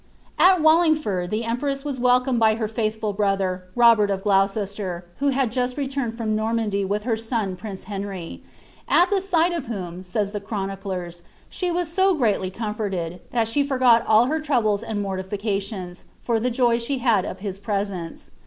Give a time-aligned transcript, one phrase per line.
[0.39, 5.51] At Wallingford the empress was welcomed by her faithful brother, Robert of Gloucester, who had
[5.51, 8.41] just returned from Normandy with her ion prince Henry;
[8.87, 13.63] at the sight of whom," says the chroniders, ^ she vu so greatly comforte<I, that she
[13.63, 18.31] forgot all her troubles and mortifica tions, for the joy she had of his presence."